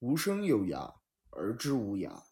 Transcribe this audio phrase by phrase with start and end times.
[0.00, 0.94] 无声有涯，
[1.30, 2.22] 而知无涯。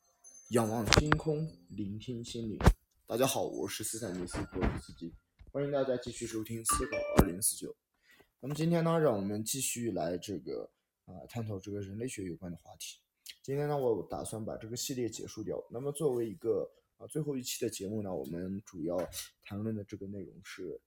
[0.50, 2.58] 仰望星空，聆听心灵。
[3.06, 5.14] 大家好，我是四三零四博士司机，
[5.50, 7.74] 欢迎大家继续收听思考二零四九。
[8.40, 10.70] 那么今天呢，让我们继续来这个
[11.06, 12.98] 啊探讨这个人类学有关的话题。
[13.40, 15.56] 今天呢，我打算把这个系列结束掉。
[15.70, 18.94] 那么作为一个啊最后一期的节目呢，我们主要
[19.42, 20.78] 谈论的这个内容是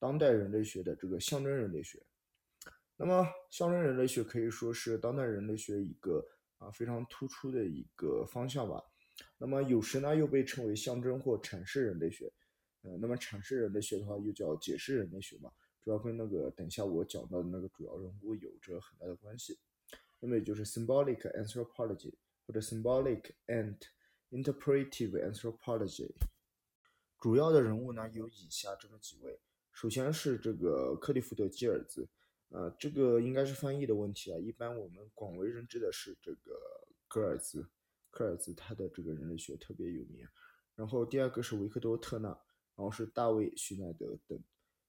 [0.00, 2.02] 当代人类学的这个象征人类学。
[2.98, 6.26] 那么，象征人类学可以说是当代人类学一个
[6.56, 8.82] 啊非常突出的一个方向吧。
[9.36, 12.32] 那么有时呢又被称为象征或阐释人类学。
[12.82, 15.50] 呃，那么阐释人类学的话又叫解释人类学嘛，
[15.82, 19.58] 主要跟那个等下我讲到的那个主要人物有着很大的关系。
[20.20, 22.14] 那么也就是 symbolic anthropology
[22.46, 23.76] 或者 symbolic and
[24.30, 26.14] interpretive anthropology。
[27.20, 29.38] 主要的人物呢有以下这么几位，
[29.72, 32.08] 首先是这个克利夫德基尔兹。
[32.50, 34.38] 呃，这个应该是翻译的问题啊。
[34.38, 36.58] 一般我们广为人知的是这个
[37.08, 37.68] 戈尔兹，
[38.10, 40.26] 戈尔兹他的这个人类学特别有名。
[40.74, 44.38] 然后第二个是维克多特纳，然后是大卫徐奈德等。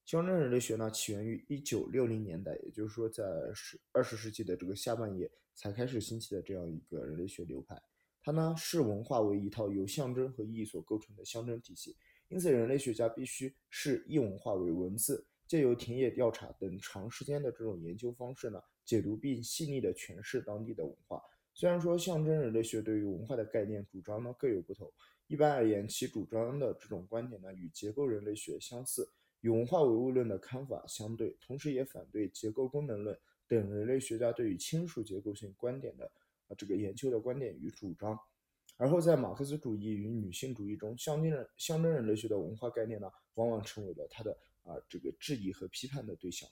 [0.06, 7.82] 象征人类学呢，起源于一九六零年代，也就是说在十二十世纪的这个下半叶才开始兴起的这样一个人类学流派。
[8.22, 11.96] 它呢视文化为一套由象征和意义所构成的象征体系，
[12.30, 15.26] 因此人类学家必须视异文化为文字。
[15.48, 21.24] 借由田野调查等长时间的这种研究方式呢，解读并细腻地诠释当地的文化。
[21.54, 24.92] 虽然说象征人类学对于文化的概念主张呢各有不同，
[25.26, 29.10] 一般而言，其主张的这种观点呢与结构人类学相似，
[29.42, 33.18] 与文化唯物论的看法相对，同时也反对结构功能论
[33.48, 36.06] 等人类学家对于亲属结构性观点的
[36.50, 38.20] 啊这个研究的观点与主张。
[38.76, 44.38] 而后在马克思主义与女性主义中，象征人象征人类学的文化概念呢，往往成为了它的。
[44.68, 46.48] 啊，这个质疑和批判的对象。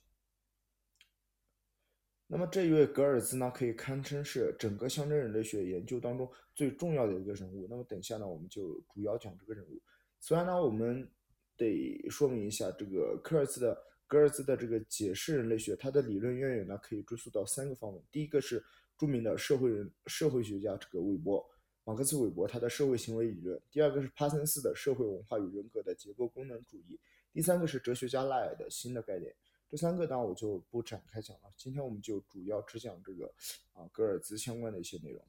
[2.27, 7.67] 那么这一位格尔兹呢，可以堪称是整个象征人类学研究当中最重要的一个人物。
[7.69, 9.79] 那么等下呢，我们就主要讲这个人物。
[10.19, 11.07] 虽然呢，我们
[11.55, 13.77] 得说明一下，这个科尔兹的
[14.07, 18.03] 格尔兹的这个解释人类学，它的理论渊源呢，可以追溯到三个方面。
[18.11, 18.63] 第一个是
[18.97, 21.47] 著名的社会人社会学家这个韦伯，
[21.83, 23.61] 马克思韦伯他的社会行为理论。
[23.69, 26.99] 第二个是帕森斯的社会文化与人格的结构功能主义。
[27.35, 29.35] 第三个是哲学家赖尔的新的概念，
[29.69, 31.51] 这三个呢我就不展开讲了。
[31.57, 33.25] 今天我们就主要只讲这个
[33.73, 35.21] 啊格尔兹相关的一些内容。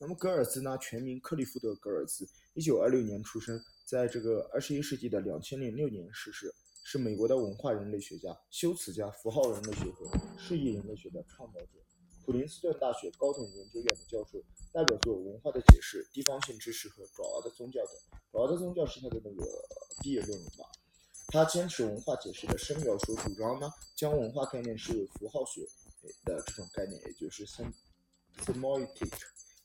[0.00, 6.52] 那么格尔兹呢，全名克利夫德·格尔兹，一九二六年出生，在这个二十一世纪的两千零六年逝世，
[6.82, 11.78] 是美国的文化人类学家、修辞家、符号人类学和示意人类学的创造者，
[12.26, 14.42] 普林斯顿大学高等研究院的教授。
[14.72, 17.94] 代表作《文化的解释》《地方性知识》和《爪哇的宗教》等，
[18.32, 19.46] 《爪哇的宗教》是他的那个
[20.02, 20.66] 毕业论文吧。
[21.28, 25.62] 他坚持文化解释的深表说，主张呢将文化概念视为符号学
[26.24, 29.12] 的这种概念，也就是 semiotic。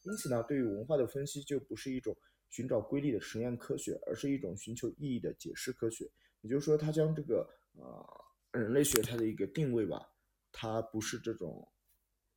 [0.03, 2.15] 因此呢，对于文化的分析就不是一种
[2.49, 6.09] 寻找规律的实验科学，而是一种寻求意义的解释科学。
[6.39, 8.05] 也就是说，他将这个呃
[8.53, 10.13] 人类学它的一个定位吧，
[10.53, 11.67] 它不是这种。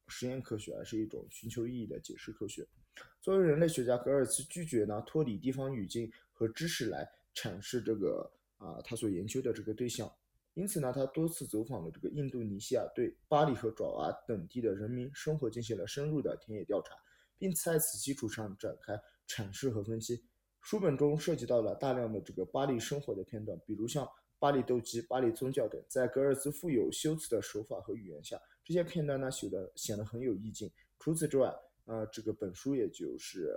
[0.08, 2.66] 实验科学，而是一种寻求意义的解释科学。
[3.20, 10.10] 作为人类学家，格尔茨拒绝呢脱离地方语境和知识来阐释这个啊他所研究的这个对象。
[10.54, 16.94] 因此呢，他多次走访了这个印度尼西亚，对巴里和爪哇等地的人民生活进行了深入的田野调查，
[17.36, 20.24] 并在此基础上展开阐释和分析。
[20.60, 25.82] 书本中涉及到了大量的这个巴黎生活的片段，比如像巴黎斗鸡、巴黎宗教等。
[25.88, 28.40] 在格尔兹富有修辞的手法和语言下。
[28.64, 30.70] 这些片段呢，写的显得很有意境。
[30.98, 31.54] 除此之外，
[31.84, 33.54] 啊，这个本书也就是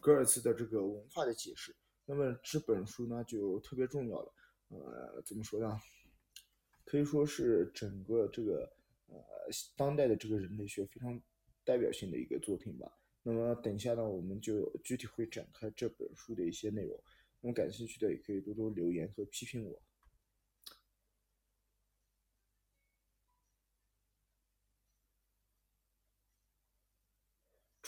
[0.00, 1.76] 格尔茨的这个文化的解释。
[2.06, 4.32] 那么这本书呢，就特别重要了。
[4.68, 5.78] 呃，怎么说呢？
[6.86, 8.72] 可以说是整个这个
[9.08, 9.18] 呃
[9.76, 11.20] 当代的这个人类学非常
[11.62, 12.90] 代表性的一个作品吧。
[13.22, 16.98] 那么等一下呢，我们就具体会展开这本书的一些内容。
[17.42, 19.82] 那么感兴趣的也可以多多留言和批评我。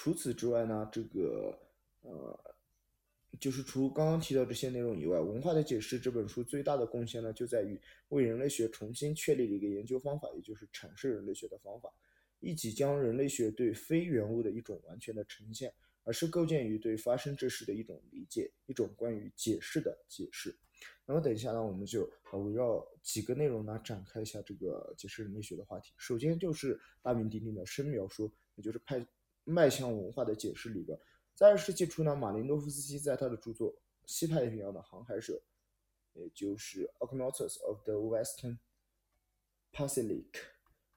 [0.03, 1.59] 除此之外呢，这个
[2.01, 2.57] 呃，
[3.39, 11.93] 就是除刚刚提到这些内容以外，《文化的解释》这本书最大的贡献呢，就在于为人类学重新确立了一个研究方法，也就是阐释人类学的方法，
[12.39, 15.71] 一即将人类学对非原物的一种完全的呈现，
[16.05, 20.57] 而是构建于对发生之事的一种理解，一种关于解释的解释。
[21.05, 25.93] 那么等一下呢，我们就围绕几个内容呢，展开一下这个解释人类学的话题。
[25.99, 29.07] 首先就是大名鼎鼎的深描说，也就是派。
[29.51, 30.99] 迈向文化的解释理论，
[31.35, 33.73] 在二十世纪初呢，马林诺夫斯基在他的著作
[34.07, 35.43] 《西太平洋的航海者》，
[36.21, 38.59] 也就是《Argonauts of the Western
[39.73, 40.27] Pasilic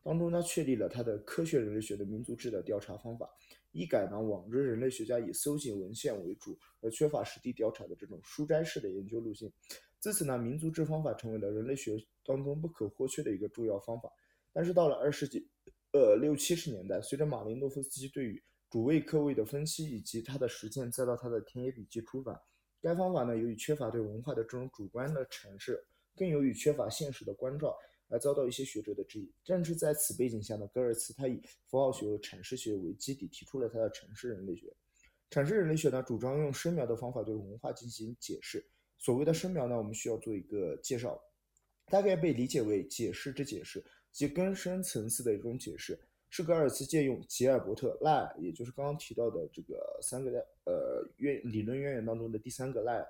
[0.03, 3.29] 当中，他确立了他的科学人类学的民族志的调查方法，
[3.71, 9.51] 一改呢往日人类学家以搜集文献为主而缺乏实地调查的这种书斋式的研究路线。
[9.99, 14.11] 自此呢，民族志方法成为了人类学当中不可或缺的一个重要方法。
[14.51, 15.49] 但是到了二世纪，
[15.93, 22.39] 呃六七十年代，随着马林诺夫斯基对于主谓客谓的分析以及他的实践，再到他的田野笔记出版，
[22.81, 25.83] 该方法呢由于缺乏对文化的这种主观的阐释，
[26.15, 27.73] 更由于缺乏现实的关照。
[28.09, 29.33] 而遭到一些学者的质疑。
[29.43, 34.71] 正是在此背景下呢，格尔茨他以符号学和阐释学为基底，提出了他的阐释人类学。
[35.31, 38.63] 阐释人类学呢，主张用声描的方法对文化进行解释。
[38.99, 41.19] 所谓的声描呢，我们需要做一个介绍，
[41.87, 45.99] 大概被理解为解释之解释，及更深层次的一种解释。
[46.29, 50.31] 是格尔茨借用吉尔伯特赖，也就是刚刚提到的这个三个
[50.63, 53.05] 呃渊理论渊源当中的第三个赖，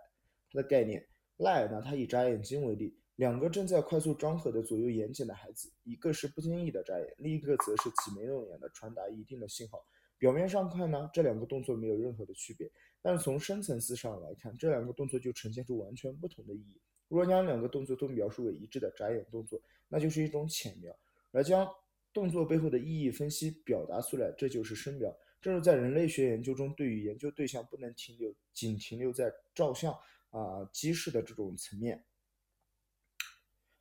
[0.51, 1.07] 它的概念。
[1.38, 2.97] 赖呢，他以眨眼睛为例。
[3.15, 9.85] 两个正在快速张合的左右眼睑的孩子，一个是不经意的眨眼，另一个则是挤眉弄眼的传达一定的信号。
[10.17, 12.69] 表面上看呢，这两个动作没有任何的区别，
[13.01, 16.81] 但是从深层次上来看，这两个动作就呈现出完全不同的意义。
[17.13, 20.92] 如果将两个动作都描述为一致的眨眼动作，那就是一种浅描；
[21.30, 21.71] 而将
[22.12, 25.15] 动作背后的意义分析表达出来，这就是深描。
[25.39, 29.94] 正如在人类学研究中，对于研究对象不能停留仅停留在照相
[30.31, 32.04] 啊机式的这种层面。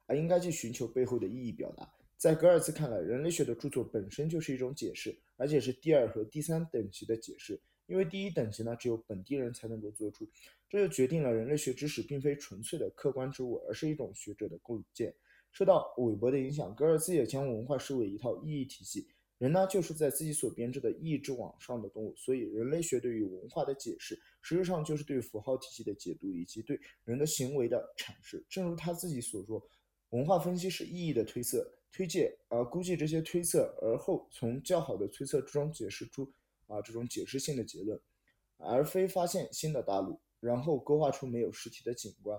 [0.04, 1.90] 而应该去寻求背后的意义表达。
[2.18, 7.58] 在格尔茨看来，人类学的著作本身就是一种解释，而且是第二和第三等级的解释。
[7.86, 10.28] 因为第一等级呢，只有本地人才能够做出，
[10.72, 15.14] 这就决定了人类学知识并非纯粹的客观之物，而是一种学者的构建。
[15.50, 19.06] 受到韦伯的影响，格尔兹也将文化视为一套意义体系。
[19.36, 28.42] 人呢，就是在自己所编织的意义之网上的动物，所以人类学对于文化的解释，实际上就是对符号体系的解读以及对人的行为的阐释。
[28.48, 29.62] 正如他自己所说。
[30.08, 36.30] 文化分析是意义的推测、推介，而估计这些推测，而后从较好的推测之中解释出
[36.66, 38.00] 啊这种解释性的结论，
[38.56, 42.38] 而非发现新的大陆，然后勾画出没有实体的景观。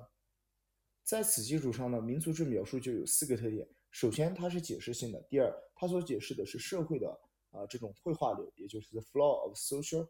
[1.03, 7.09] 在此基础上呢，民族志描述就有四个特点：首先，它是解释性的；第二，它所解释的是社会的
[7.51, 10.07] 啊这种绘画流，也就是 the flow of social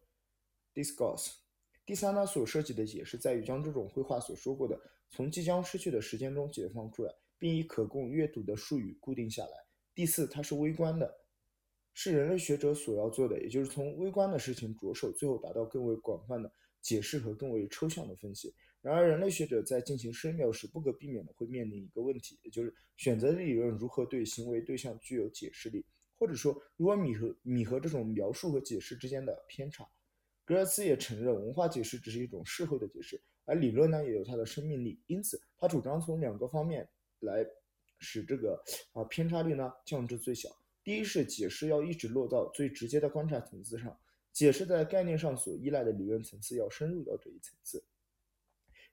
[0.74, 1.36] discourse；
[1.86, 4.82] 第三呢，所涉及的解释在于将这种绘画所说过的
[5.12, 7.14] 从即将失去的时间中解放出来。
[7.40, 9.66] 并以可供阅读的术语固定下来。
[9.94, 11.14] 第四，它是微观的，
[11.94, 16.50] 是人类学者所要做的，也就是从微观的事情着手，最后达到更为广泛的
[16.84, 18.54] 解释和更为抽象的分析。
[18.82, 25.84] 然而，人类学者在进行深描时，不可避免的会面临一个问题，也就是选择的理论如何对行为对象具有解释力，
[26.20, 29.90] 或者说如何弥合弥合这种描述和解释之间的偏差。
[30.46, 36.88] 格尔茨也承认，文化解释只是一种事后的解释，而理论呢也有它的生命力，因此他主张从两个方面。
[37.24, 37.48] 来
[38.00, 40.50] 使这个啊偏差率呢降至最小。
[40.84, 43.98] 第一是解释要一直落到最直接的观察层次上，
[44.34, 47.84] 解释在概念上所依赖的理论层次要深入到这一层次，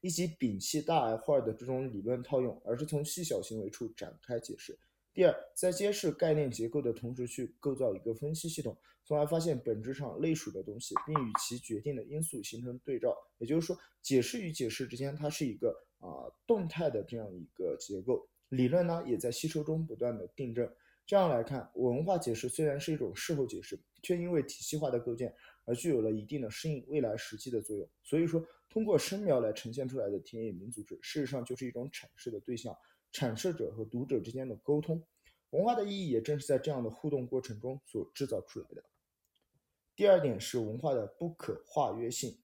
[0.01, 4.79] 以及摒弃大而化的这种理论套用，而是从细小行为处展开解释。
[5.13, 13.17] 第二，在揭示概念结构的同时去构造一个分析系统，从而发现本质上类属的东西，并与其决定的因素形成对照。
[13.39, 15.85] 也就是说，解释与解释之间，它是一个。
[16.01, 20.67] 啊，动态的这样一个结构理论呢，也在吸收中不断的订正。
[21.11, 27.85] 这样来看，文化解释虽然是一种事后解释，却因为体系化的构建而具有了一定的适应未来实际的作用。
[28.01, 32.73] 所以说，通过声描来呈现出来的田野民族志，事实上就是一种阐释的对象，
[33.13, 35.05] 阐释者和读者之间的沟通。
[35.51, 38.85] 文化的意义也正是在这样的互动过程中所制造出来的。
[39.97, 42.39] 第二点是文化的不可化约性。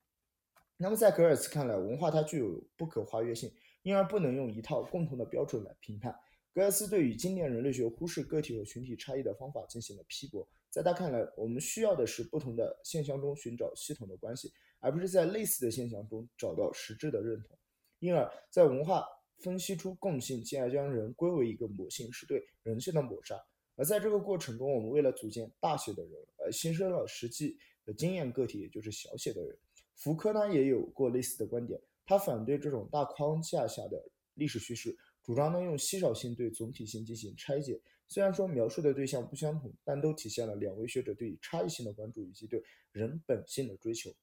[0.76, 3.48] 那么在格尔茨看来，文化它具有不可化约性，
[3.82, 6.12] 因而不能用一套共同的标准来评判。
[6.56, 10.48] 格尔茨对于经典人类学忽视个体和群体差异的方法进行了批驳。
[10.70, 17.54] 在他看来，我们需要的是不同的现象中寻找系统的关系，而不是在类似的现象中找到实质的认同。
[17.98, 19.04] 因而，在文化
[19.40, 23.38] 分析出共性，进而将人归为一个模型，是对人性的抹杀。
[23.74, 29.54] 而在这个过程中，我们为了组建大写的人，而牺牲了实际的经验个体，也就是小写的人。
[29.94, 34.02] 福柯呢也有过类似的观点，他反对这种大框架下的
[34.36, 37.80] 历史叙事，主张呢用稀少性对总体性进行拆解。
[38.06, 44.14] 虽然说描述的对象不相同，但都体现了两位学者对差异性的关注以及对人本性的追求。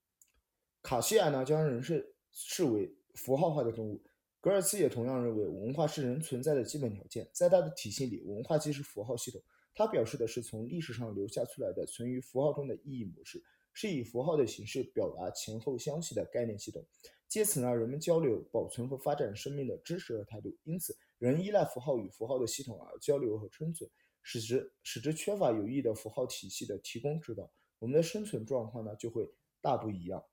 [0.82, 4.02] 卡西尔呢将人是视为符号化的动物，
[4.40, 9.44] 格尔茨也同样认为文化是人存在的基本条件，在他的体系里，文化既是符号系统，
[9.76, 13.44] 他表示的是从历史上留下出来的存于符号中的意义模式。
[13.76, 16.86] 是以符号的形式表达前后相系的概念系统，
[17.34, 20.56] 借此呢，人们交流、保存和发展生命的知识和态度。
[20.66, 23.90] 因此，人依赖符号与符号的系统而交流和生存，
[24.22, 29.28] 使之使之缺乏有益的符号体系的提供指导，我们的生存状况呢就会
[29.62, 30.24] 大不一样。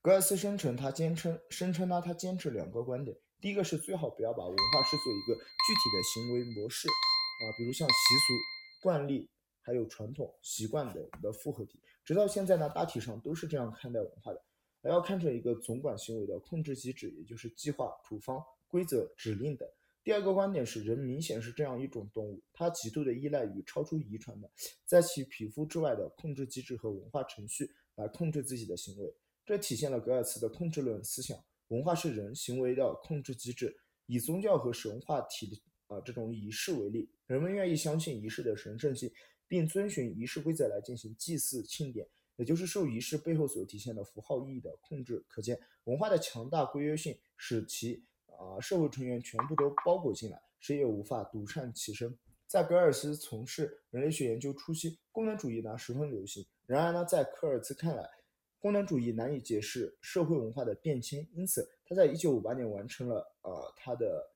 [0.00, 3.16] 格尔斯声称，他坚称声称呢，他坚持两个观点。
[3.40, 9.30] 第一个是最好不要把文化视作一个具体的行为模式啊，比如像习俗、惯例，
[9.60, 11.80] 还有传统习惯的的复合体。
[12.04, 14.42] 直到现在呢，大体上都是这样看待文化的，
[14.82, 19.68] 还要看成一个总管行为的控制机制，也就是计划、处方、规则、指令等。
[20.04, 24.50] 第二个观点是，人明显是这样一种动物，它极度的依赖于超出遗传的，
[24.84, 29.14] 在其皮肤之外的控制机制和文化程序来控制自己的行为。
[29.46, 33.76] 这体现了格尔茨的控制论思想：文化是人行为的控制机制。
[34.06, 39.08] 以宗教和神话体啊这种仪式为例，人们愿意相信仪式的神圣性，
[39.46, 42.04] 并遵循仪式规则来进行祭祀庆典，
[42.42, 45.24] 也就是受仪式背后所体现的符号意义的控制。
[45.28, 52.18] 可见，文化的强大规约性使其啊社会成员全部都包裹进来，谁也无法独善其身。
[52.48, 56.44] 在格尔斯从事人类学研究初期，功能主义呢十分流行。
[56.66, 58.10] 然而呢，在科尔兹看来，
[58.58, 64.32] 功能主义难以解释社会文化的变迁，因此他在1958年完成了呃他的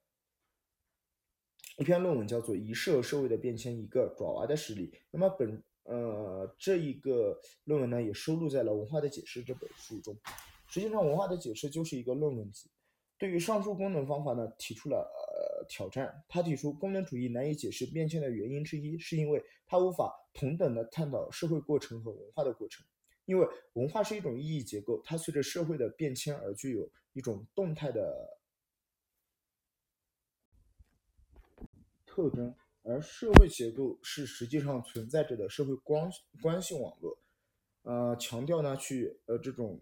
[1.77, 4.93] 一篇论文，叫做《仪式和社会的变迁：一个爪哇的实例》。
[5.11, 10.17] 那么本呃这一个论文呢，也收录在了《文化的解释》这本书中。
[10.69, 12.69] 实际上，《文化的解释》就是一个论文集，
[13.17, 16.25] 对于上述功能方法呢提出了呃挑战。
[16.29, 22.85] 他提出，功能主义难以解释变迁的原因之一，是因为它无法同等的探讨社会过程和文化的过程。
[23.25, 28.39] 因为文化是一种意义结构，它随着社会的变迁而具有一种动态的
[32.05, 32.55] 特征，
[32.89, 36.09] 而社会结构是实际上存在着的社会关
[36.41, 37.19] 关系网络。
[37.83, 39.81] 呃，强调呢去呃这种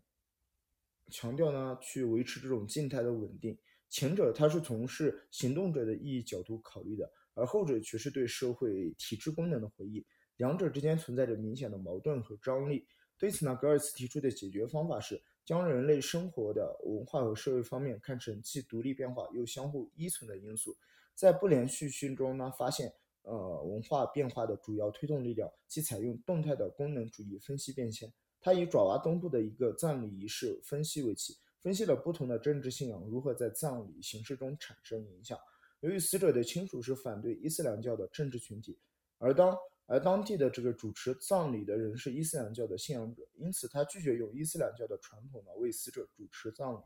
[1.11, 3.57] 强调呢去维持这种静态的稳定。
[3.91, 10.05] 前者它是从事行动者的意义角度考虑的，而后者却是对社会体制功能的回忆。
[10.39, 12.87] 两者之间存在着明显的矛盾和张力。
[13.17, 20.77] 对此呢，格尔茨提出的解决方法是将人类生活的文化和社会方面看成既独立变化又相互依存的因素，
[21.15, 22.93] 在不连续性中呢发现
[23.23, 28.13] 呃文化变化的主要推动力量，即采用动态的功能主义分析变迁。
[28.41, 35.39] 他以爪哇东部的一个葬礼仪式分析为起，分析了不同的政治信仰如何在葬礼形式中产生影响。
[35.81, 38.79] 由于死者的亲属是反对伊斯兰教的政治群体，
[39.19, 39.57] 而当
[39.87, 46.81] 而当地的这个主持葬礼的人是伊斯兰教的信仰者，因此他拒绝用伊斯兰教的传统呢为死者主持葬礼。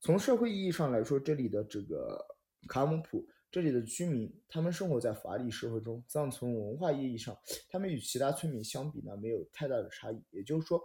[0.00, 2.24] 从社会意义上来说，这里的这个
[2.68, 6.02] 卡姆普这里的居民，他们生活在法理社会中。
[6.06, 7.36] 葬从文化意义上，
[7.68, 10.22] 他们与其他村民相比呢，没有太大的差异。
[10.30, 10.82] 也就是说，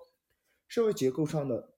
[0.67, 1.73] 社会结构上的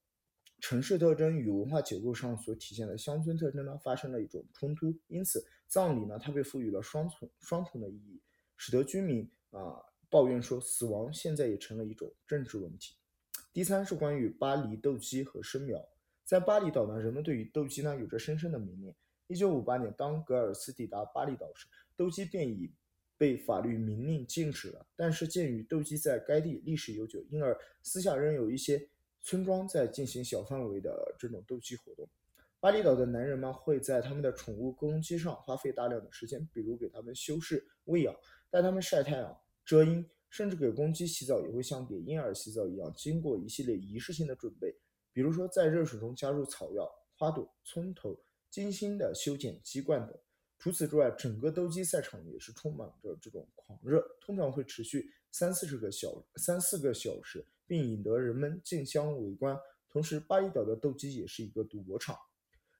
[0.59, 4.91] 城市特征与文化结构上所体现的乡村特征呢，发生了一种冲突。
[5.07, 8.19] 因此，葬礼呢，它被赋予了双重双重的意义。
[8.57, 9.79] 使得居民啊
[10.09, 12.95] 抱怨说，死亡现在也成了一种政治问题。
[13.53, 15.87] 第三是关于巴黎斗鸡和生苗。
[16.25, 18.95] 在巴厘岛呢，人们对于斗鸡呢有着深深的迷恋。
[19.29, 22.73] 一九五八年，当格尔斯抵达巴厘岛时，斗鸡便已
[23.15, 24.83] 被法律明令禁止了。
[24.95, 28.89] 但是鉴于斗鸡在该地历史悠久，因而私下仍有一些
[29.21, 32.09] 村庄在进行小范围的这种斗鸡活动。
[32.59, 38.15] 巴厘岛的男人们会在他们的宠物公鸡上花费大量的时间，比如给他们修饰、喂养。
[38.51, 44.75] 带它们晒太阳、遮阴，甚至给公鸡洗澡，也会像给婴儿洗澡一样，经过一系列仪式性的准备。
[45.13, 50.17] 比如说，在热水中加入草药、花朵、葱头，精心的修剪鸡冠等。
[50.57, 59.57] 除此之外，整个斗鸡赛场也是充满着这种狂热，通常会持续三四十个小三四个小时，并引得人们竞相围观。
[59.89, 62.17] 同时，巴厘岛的斗鸡也是一个赌博场。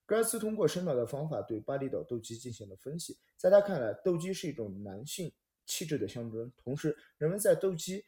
[0.06, 5.32] 格尔斯通过深脑的方法对巴厘岛斗鸡进行了分析，在他看来，斗鸡是一种男性。
[5.72, 6.52] 气质的象征。
[6.58, 8.04] 同时，人们在斗鸡，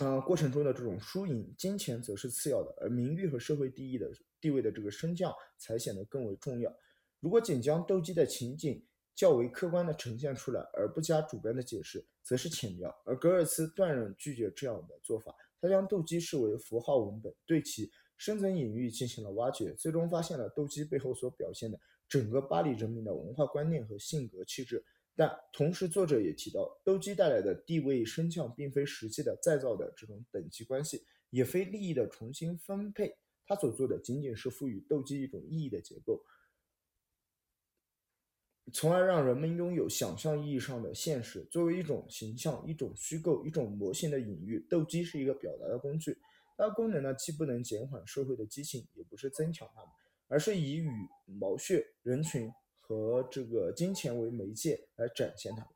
[0.00, 4.10] 呃过程中的这种输赢，金钱则是次要的，而名誉和社会地位的
[4.40, 6.74] 地位的这个升降才显得更为重要。
[7.20, 8.84] 如果仅将斗鸡的情景
[9.14, 12.94] 较为客观地呈现出来，而不加主观的解释，则是浅描。
[13.04, 24.84] 而格尔斯断然拒绝这样的做法，他将斗鸡视为符号文本，对其深层隐喻进行了挖掘，最终发现了斗鸡背后所表现的整个巴黎人民的文化观念和性格气质。
[25.16, 33.16] 但同时，作者也提到，斗鸡带来的地位升降，并非实际的再造的这种等级关系，也非利益的重新分配。
[33.46, 36.24] 他所做的仅仅是赋予斗鸡一种意义的结构。
[38.72, 44.66] 从而让人们拥有想象意义上的现实作为一种形象、一种虚构、一种模型的隐喻。
[44.70, 46.16] 斗鸡是一个表达的工具，
[46.56, 49.90] 它的功能呢，既不能减缓社会的激情，也不是增强它们，
[50.28, 50.88] 而是以羽
[51.26, 52.50] 毛血、人群
[52.86, 55.66] 和这个金钱为媒介来展现它。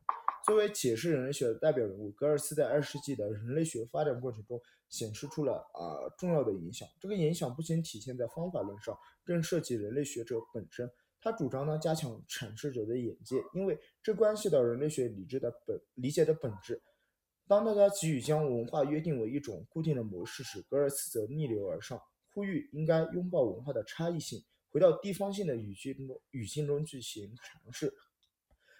[0.47, 6.88] 作为解释人类学的代表人物，格尔斯在二十世纪的人类学发展过程中显示出了啊重要的影响。
[6.99, 10.91] 这个影响不仅体现在方法论上，更涉及人类学者本身。
[11.21, 16.81] 他主张呢加强阐释者的眼界，因为这关系到人类学理智的本理解的本质。
[17.47, 22.00] 当大家急于将文化约定为一种固定的模式时，格尔斯则逆流而上，
[22.33, 27.93] 呼吁应该拥抱文化的差异性，回到地方性的语境中语境中进行尝试。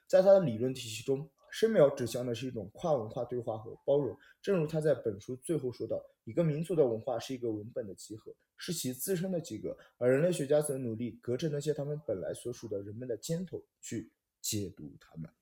[0.07, 1.31] 在他的理论体系中。
[1.51, 15.33] 深描指向的是一种跨文化对话和包容，正如他在本书最后说到：“一个民族的文化是一个文本的集合，是其自身的集合，而人类学家则努力隔着那些他们本来所属的人们的肩头去解读他们。”